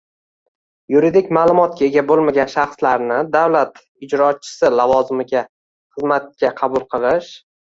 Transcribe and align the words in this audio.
yuridik 0.93 1.27
ma’lumotga 1.37 1.83
ega 1.87 2.03
bo‘lmagan 2.13 2.49
shaxslarni 2.55 3.19
davlat 3.37 3.79
ijrochisi 4.09 4.73
lavozimiga 4.79 5.45
xizmatga 5.99 6.55
qabul 6.63 6.89
qilish 6.97 7.33